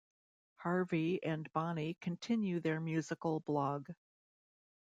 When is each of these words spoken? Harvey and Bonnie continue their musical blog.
Harvey 0.55 1.21
and 1.21 1.47
Bonnie 1.53 1.93
continue 2.01 2.59
their 2.59 2.79
musical 2.79 3.39
blog. 3.41 3.87